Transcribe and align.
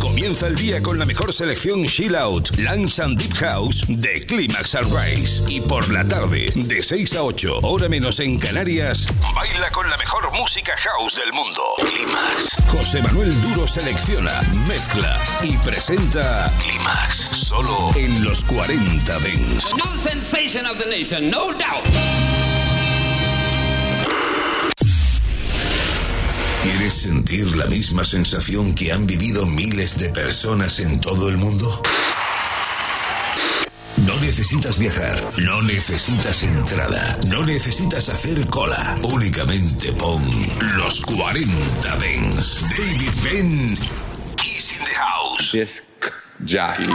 Comienza 0.00 0.48
el 0.48 0.56
día 0.56 0.82
con 0.82 0.98
la 0.98 1.04
mejor 1.04 1.32
selección 1.32 1.84
Chill 1.86 2.16
Out, 2.16 2.56
Lunch 2.56 2.98
and 2.98 3.16
Deep 3.16 3.34
House 3.34 3.84
de 3.86 4.26
Climax 4.26 4.70
Sunrise. 4.70 5.44
Y 5.46 5.60
por 5.60 5.88
la 5.92 6.04
tarde, 6.04 6.50
de 6.56 6.82
6 6.82 7.14
a 7.14 7.22
8, 7.22 7.60
hora 7.62 7.88
menos 7.88 8.18
en 8.18 8.36
Canarias, 8.36 9.06
baila 9.32 9.70
con 9.70 9.88
la 9.88 9.96
mejor 9.96 10.28
música 10.32 10.76
house 10.76 11.14
del 11.14 11.32
mundo. 11.32 11.62
Climax. 11.76 12.48
José 12.66 13.00
Manuel 13.00 13.30
Duro 13.42 13.68
selecciona, 13.68 14.40
mezcla 14.66 15.16
y 15.44 15.56
presenta 15.58 16.52
Climax, 16.60 17.14
solo 17.46 17.92
en 17.94 18.24
los 18.24 18.42
40 18.46 19.20
Dents. 19.20 19.72
New 19.72 20.02
sensation 20.02 20.66
of 20.66 20.78
the 20.78 20.86
nation, 20.86 21.30
no 21.30 21.52
doubt. 21.52 22.43
¿Quieres 26.84 27.00
sentir 27.00 27.56
la 27.56 27.64
misma 27.64 28.04
sensación 28.04 28.74
que 28.74 28.92
han 28.92 29.06
vivido 29.06 29.46
miles 29.46 29.96
de 29.96 30.10
personas 30.10 30.80
en 30.80 31.00
todo 31.00 31.30
el 31.30 31.38
mundo? 31.38 31.80
No 34.06 34.20
necesitas 34.20 34.78
viajar, 34.78 35.18
no 35.38 35.62
necesitas 35.62 36.42
entrada, 36.42 37.18
no 37.28 37.42
necesitas 37.42 38.10
hacer 38.10 38.46
cola. 38.48 38.98
Únicamente 39.02 39.94
pon 39.94 40.22
los 40.76 41.00
40 41.00 41.96
Dents. 41.96 42.60
David 42.68 43.12
Ben 43.22 43.72
is 43.72 44.72
in 44.78 44.84
the 44.84 44.94
house. 44.94 45.54
Yes, 45.54 45.82
Jackie. 46.44 46.92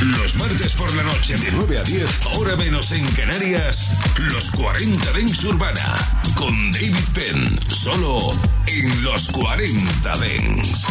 Los 0.00 0.34
martes 0.36 0.72
por 0.76 0.90
la 0.96 1.02
noche 1.02 1.36
de 1.36 1.50
9 1.52 1.78
a 1.78 1.82
10, 1.82 2.20
hora 2.36 2.56
menos 2.56 2.90
en 2.92 3.06
Canarias, 3.08 3.90
los 4.32 4.50
40 4.52 5.12
Dents 5.12 5.44
Urbana, 5.44 6.22
con 6.36 6.72
David 6.72 6.94
Penn, 7.12 7.58
solo 7.68 8.32
en 8.66 9.02
los 9.02 9.28
40 9.28 10.16
Dents. 10.16 10.86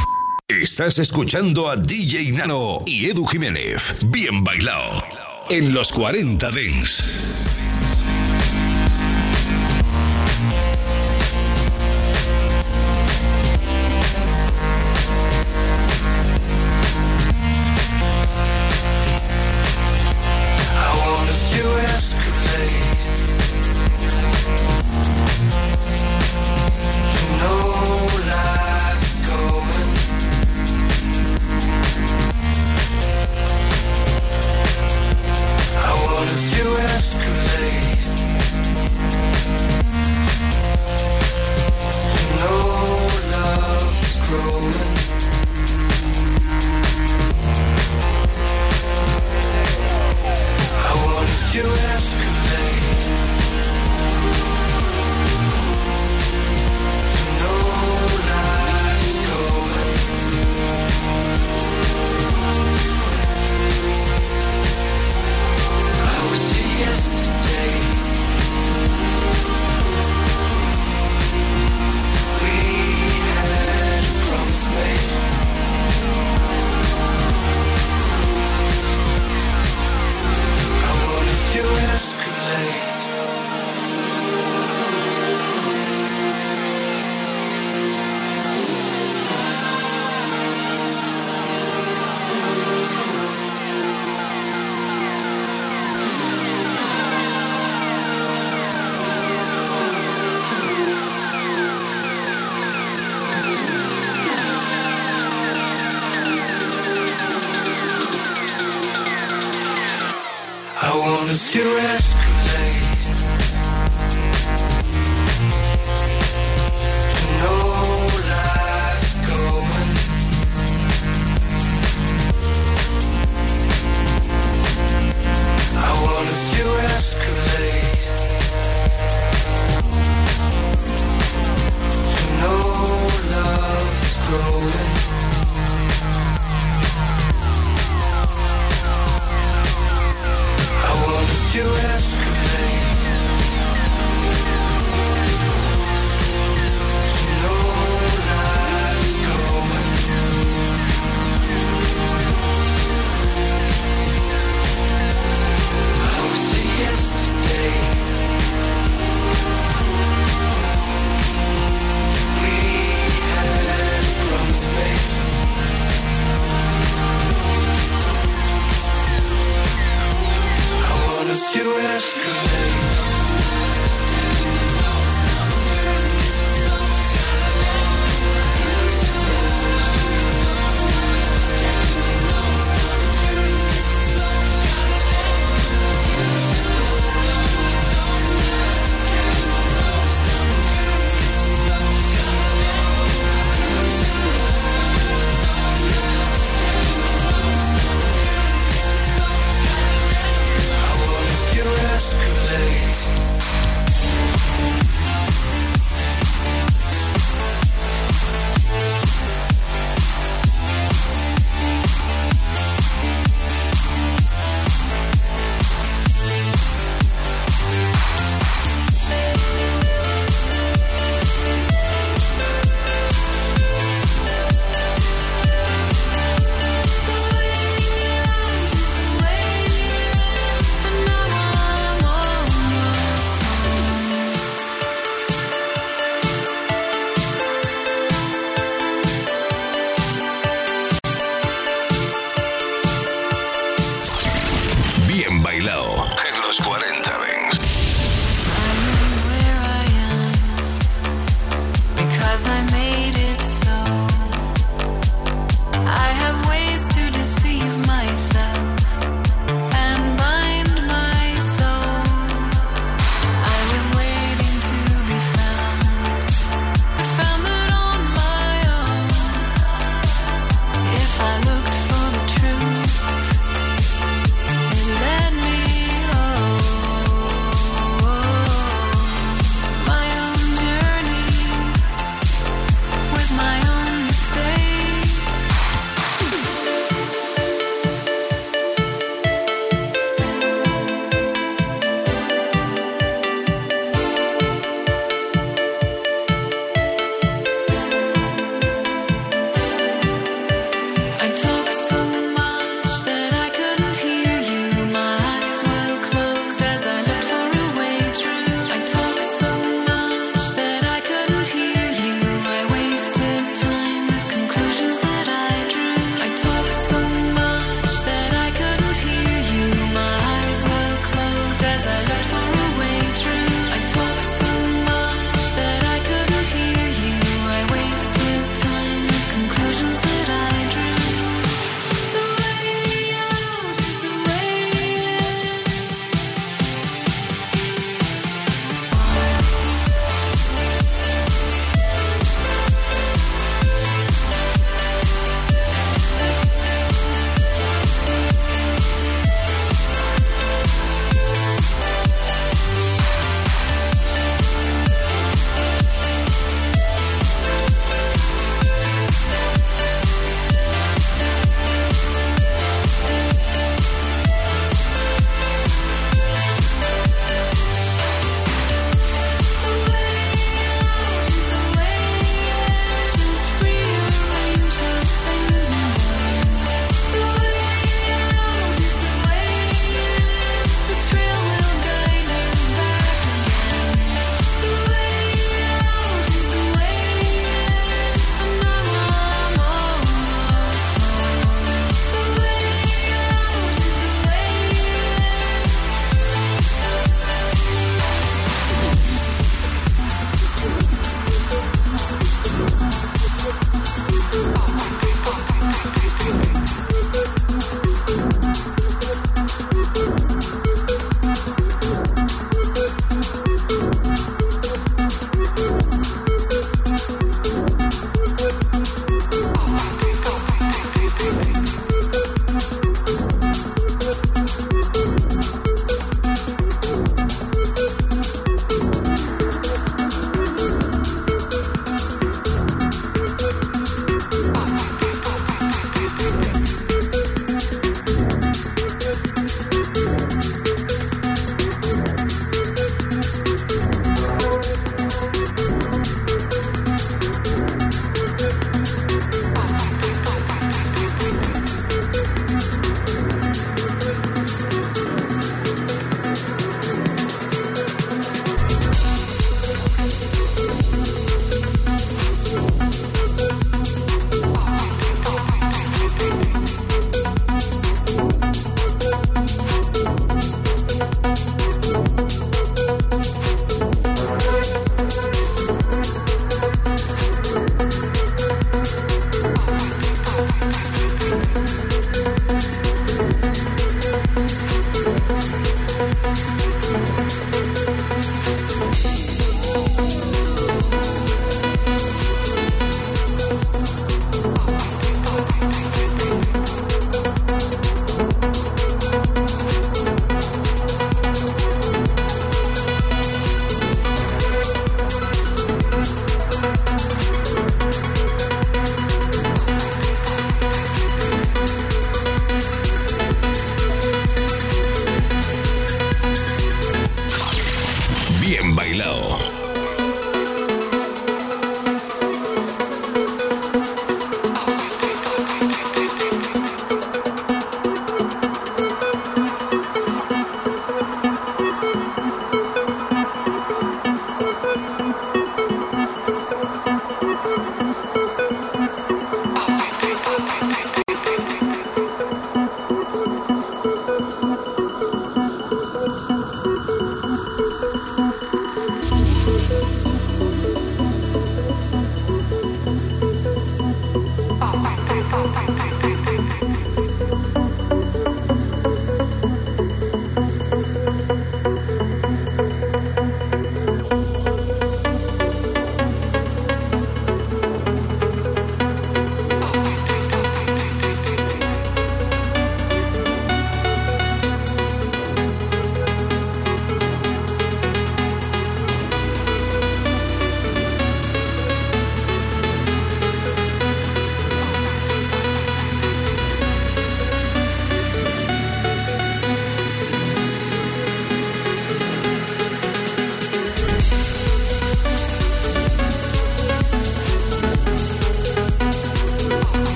Estás 0.48 1.00
escuchando 1.00 1.72
a 1.72 1.76
DJ 1.76 2.34
Nano 2.34 2.84
y 2.86 3.10
Edu 3.10 3.26
Jiménez. 3.26 3.96
Bien 4.06 4.44
bailado. 4.44 5.04
En 5.50 5.74
los 5.74 5.92
40 5.92 6.52
Dents. 6.52 7.04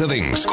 Los 0.00 0.46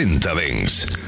40 0.00 0.18
Dents. 0.18 0.99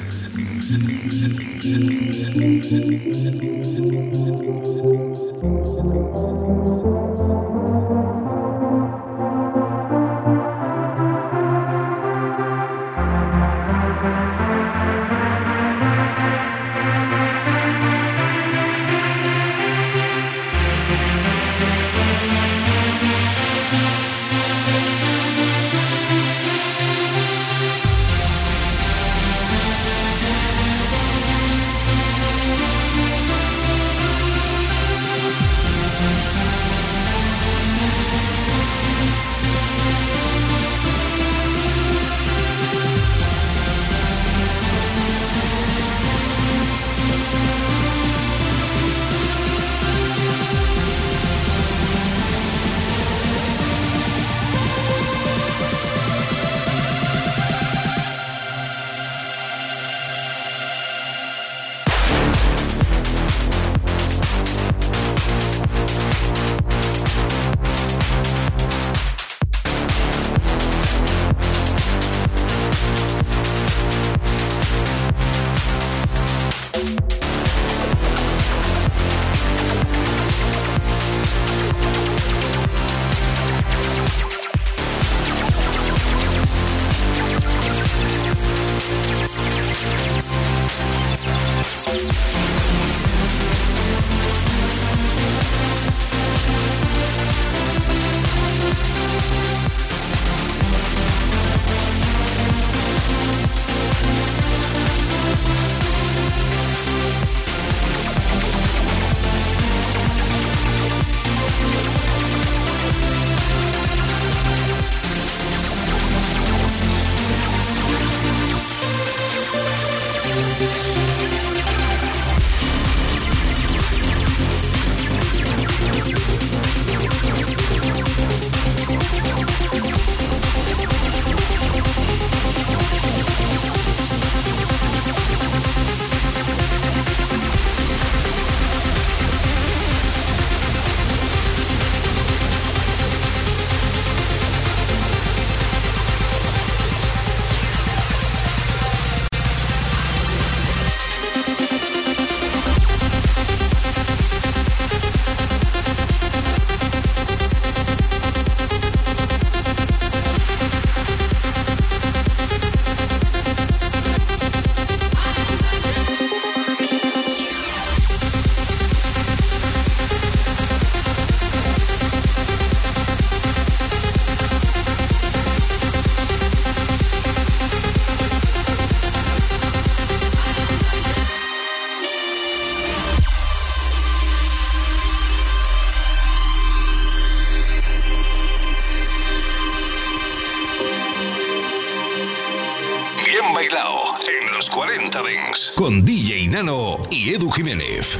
Dance 195.52 195.72
con 195.74 196.04
DJ 196.04 196.48
Nano 196.48 196.98
y 197.10 197.34
Edu 197.34 197.50
Jiménez. 197.50 198.18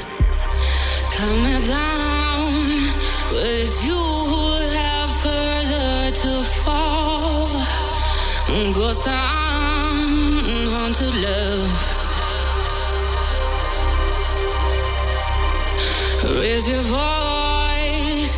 Raise 16.25 16.69
your 16.69 16.83
voice, 16.83 18.37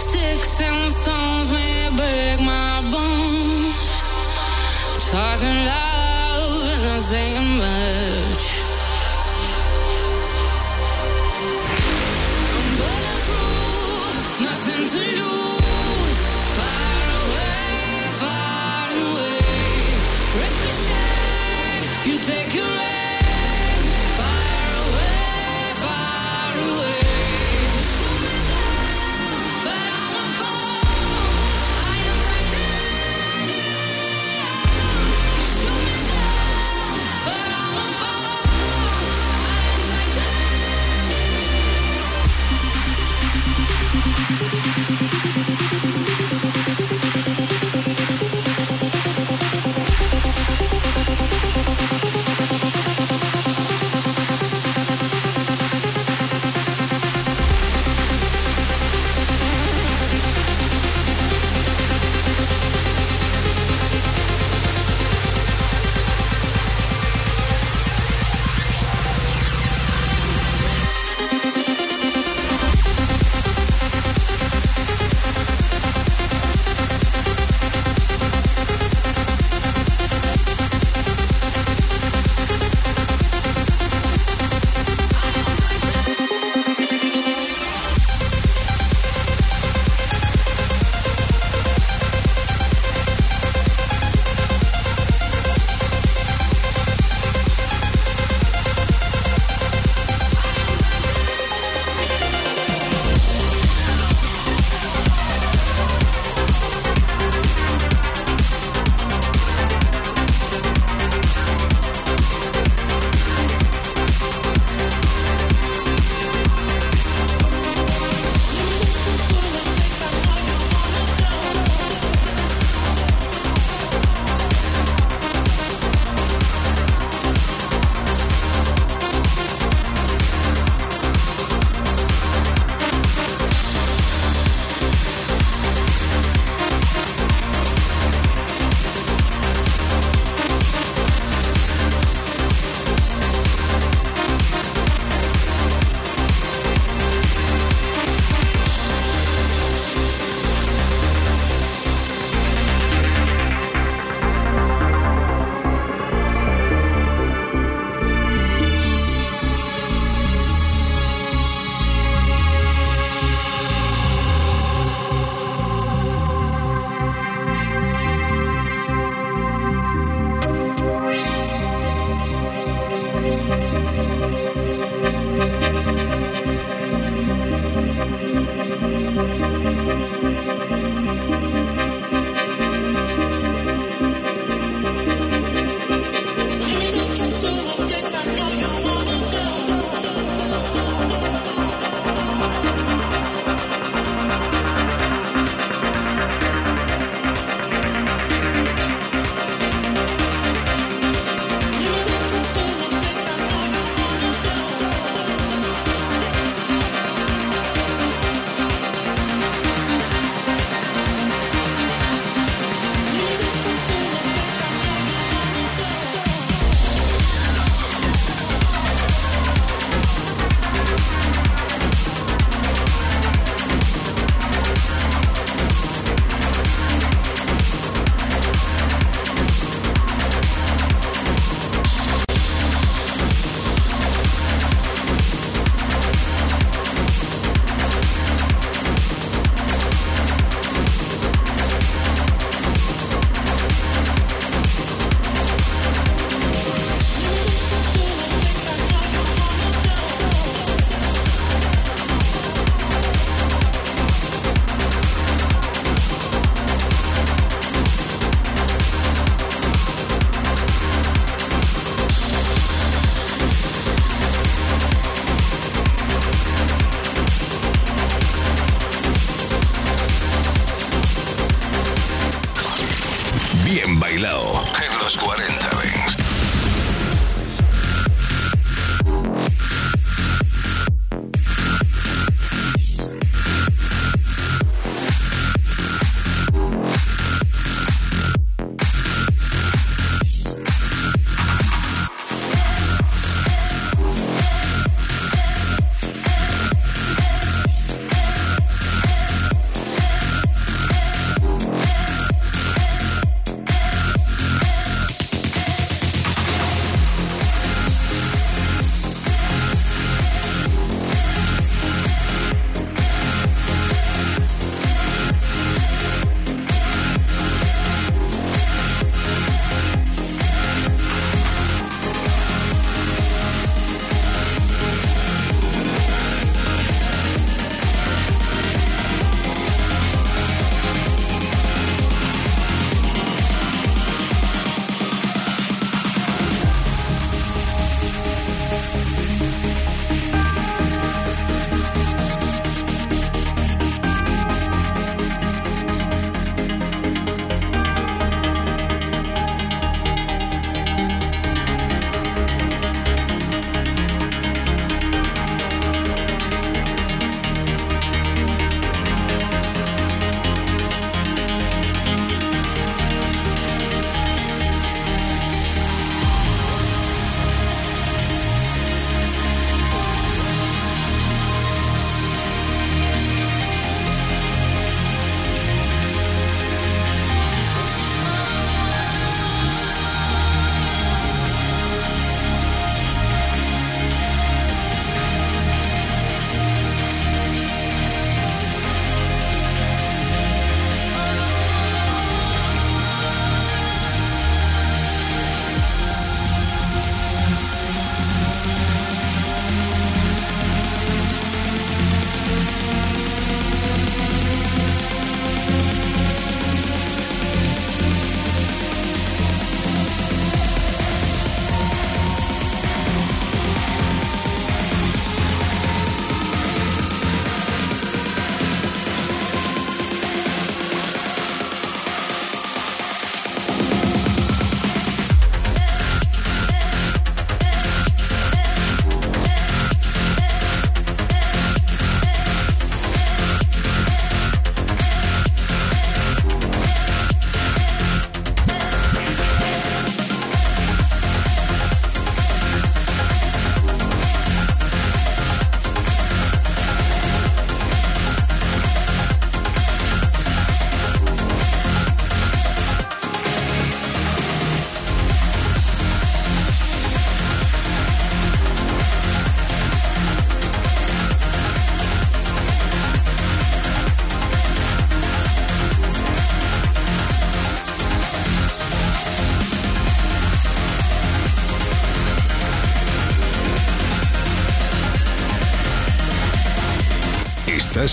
sticks 0.00 0.60
and 0.60 0.92
stones 0.92 1.50
may 1.50 1.88
break 1.96 2.40
my 2.40 2.82
bones. 2.90 4.02
Talking 5.10 5.64
loud 5.64 6.68
and 6.68 6.92
I'm 6.92 7.00
saying. 7.00 7.43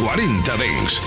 40 0.00 0.56
Dens. 0.56 0.99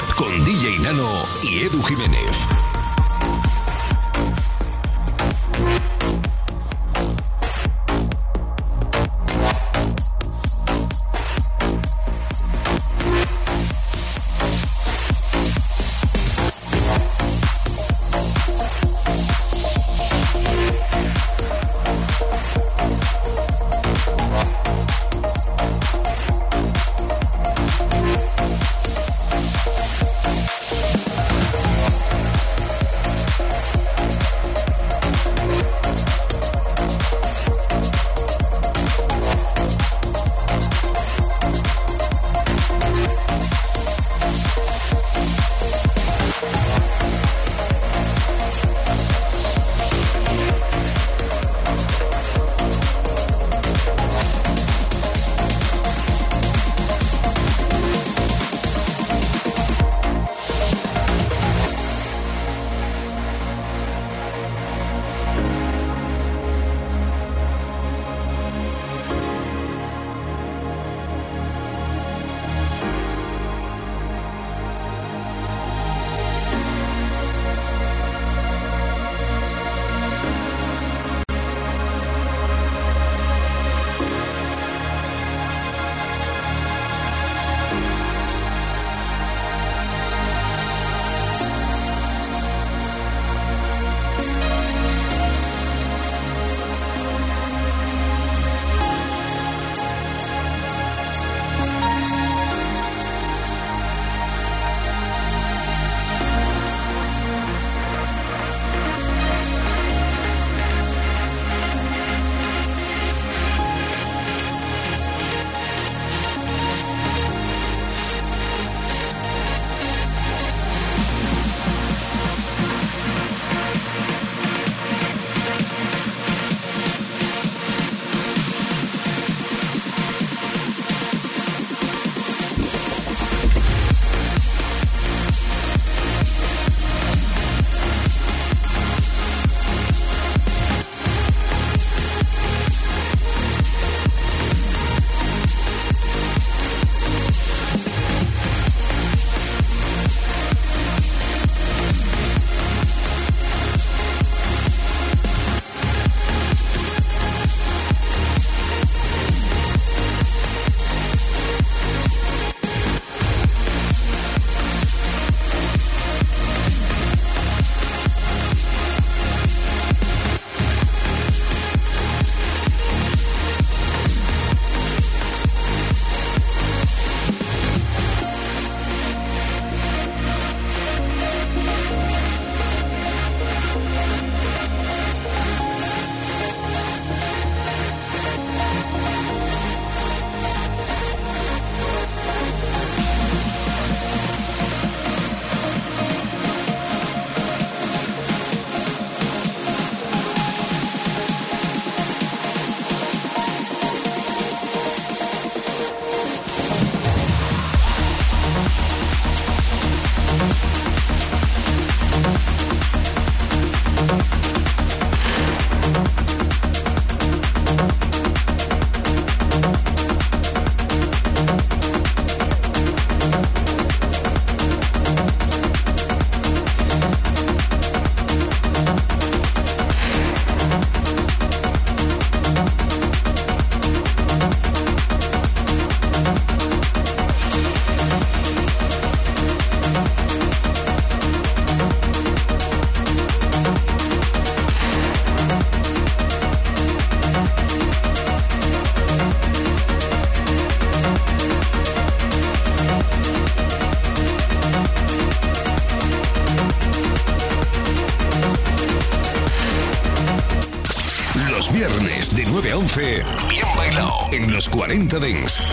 40 264.93 265.19
Dings. 265.19 265.72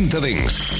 En 0.00 0.08
los 0.08 0.79